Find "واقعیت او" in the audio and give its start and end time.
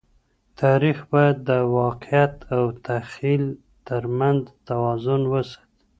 1.79-2.63